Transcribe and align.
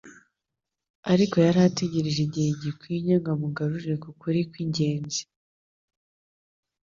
Ariko 1.11 1.35
yari 1.45 1.59
ategereje 1.69 2.19
igihe 2.27 2.49
gikwinye 2.61 3.13
ngo 3.19 3.29
amugarure 3.35 3.93
ku 4.03 4.09
kuri 4.21 4.39
kw'ingenzi. 4.49 5.21